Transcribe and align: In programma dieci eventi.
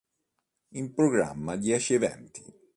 In 0.79 0.95
programma 0.95 1.57
dieci 1.57 1.93
eventi. 1.93 2.43